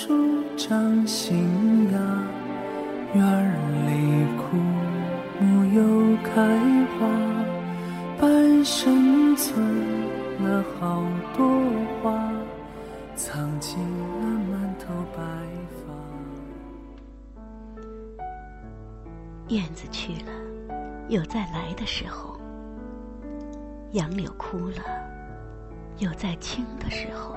[0.00, 0.14] 树
[0.56, 1.98] 长新芽，
[3.14, 3.52] 院
[3.84, 3.90] 里
[4.36, 4.56] 枯
[5.40, 6.30] 木又开
[6.94, 7.08] 花，
[8.20, 9.60] 半生存
[10.38, 11.02] 了好
[11.36, 11.44] 多
[12.00, 12.32] 话，
[13.16, 15.20] 藏进了满头白
[15.84, 15.92] 发。
[19.48, 20.30] 燕子去了，
[21.08, 22.38] 有再来的时候；
[23.94, 24.80] 杨柳枯了，
[25.98, 27.36] 有再青的时候。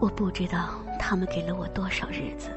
[0.00, 2.50] 我不知道他们给了我多少日子，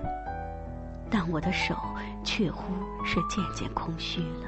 [1.09, 1.75] 但我的手
[2.23, 4.47] 却乎是渐渐空虚了。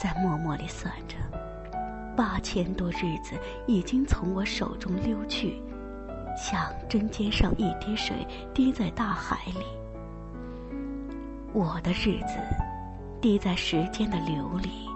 [0.00, 1.16] 在默默里算着，
[2.16, 5.60] 八千多日子已经从我手中溜去，
[6.36, 9.66] 像针尖上一滴水滴在大海里。
[11.52, 12.38] 我的日子
[13.20, 14.88] 滴在时间的流里，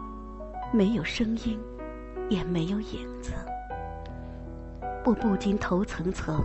[0.73, 1.61] 没有声音，
[2.31, 3.33] 也没有影子。
[5.05, 6.45] 我不禁头层层，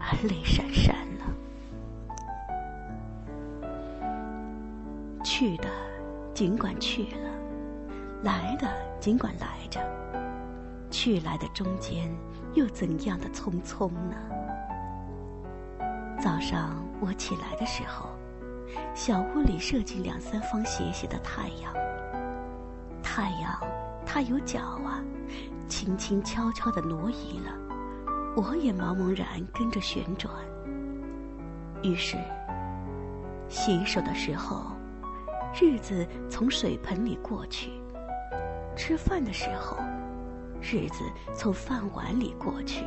[0.00, 1.26] 而泪潸潸了。
[5.22, 5.68] 去的
[6.32, 7.30] 尽管去了，
[8.22, 8.66] 来的
[8.98, 9.80] 尽管来着，
[10.90, 12.10] 去来的中间
[12.54, 14.16] 又怎样的匆匆呢？
[16.18, 18.08] 早上我起来的时候，
[18.94, 21.74] 小屋里射进两三方斜斜的太阳。
[23.02, 23.60] 太阳，
[24.06, 25.04] 它有脚啊。
[25.68, 27.52] 轻轻悄悄地挪移了，
[28.34, 30.32] 我也茫茫然跟着旋转。
[31.82, 32.16] 于是，
[33.48, 34.72] 洗手的时候，
[35.60, 37.68] 日子从水盆里过去；
[38.74, 39.76] 吃饭的时候，
[40.60, 42.84] 日子从饭碗里过去；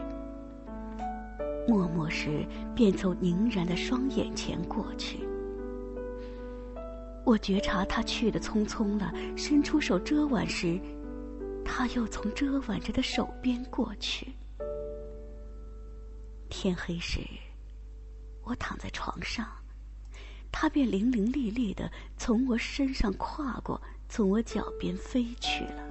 [1.68, 5.20] 默默时，便从凝然的双眼前过去。
[7.24, 10.80] 我觉察他去的匆匆了，伸出手遮挽时。
[11.64, 14.34] 他又从遮挽着的手边过去。
[16.50, 17.22] 天黑时，
[18.44, 19.48] 我躺在床上，
[20.52, 25.84] 他便伶伶俐俐的从我身上跨过，从我脚边飞去了。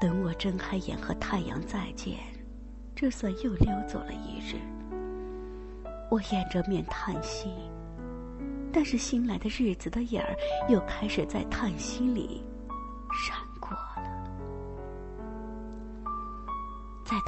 [0.00, 2.18] 等我睁开眼和太阳再见，
[2.96, 4.56] 这算又溜走了一日。
[6.10, 7.48] 我掩着面叹息，
[8.72, 10.36] 但是新来的日子的眼儿
[10.68, 12.42] 又开始在叹息里。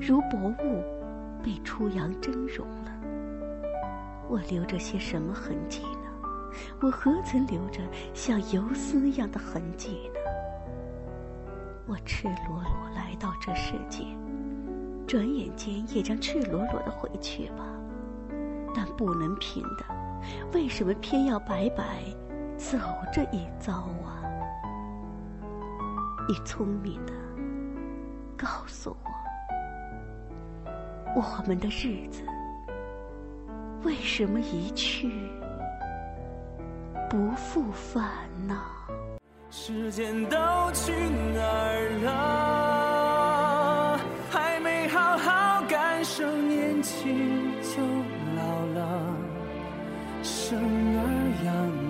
[0.00, 0.82] 如薄雾，
[1.42, 2.92] 被初阳蒸融了。
[4.28, 6.10] 我留着些什么痕迹呢？
[6.80, 7.80] 我何曾留着
[8.12, 10.20] 像游丝一样的痕迹呢？
[11.86, 14.04] 我赤裸裸来到这世界，
[15.06, 17.64] 转眼间也将赤裸裸的回去吧。
[18.72, 19.84] 但不能平的，
[20.52, 22.04] 为什么偏要白白
[22.56, 22.78] 走
[23.12, 24.22] 这一遭啊？
[26.28, 27.12] 你聪明的，
[28.36, 29.10] 告诉我，
[31.14, 32.22] 我们的日子
[33.82, 35.10] 为什么一去
[37.08, 38.04] 不复返
[38.46, 38.60] 呢？
[39.50, 40.36] 时间都
[40.72, 40.92] 去
[41.34, 43.98] 哪儿了？
[44.30, 47.82] 还没好好感受年轻就
[48.36, 48.42] 老
[48.74, 49.16] 了，
[50.22, 51.00] 生儿
[51.44, 51.89] 养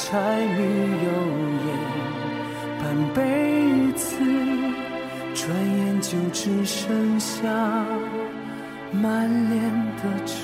[0.00, 0.14] 柴
[0.56, 0.58] 米
[1.04, 1.08] 油
[1.66, 1.68] 盐
[2.80, 2.82] 半
[3.14, 3.18] 辈
[3.94, 4.06] 子，
[5.34, 7.42] 转眼就只剩下
[8.92, 9.60] 满脸
[9.96, 10.36] 的愁。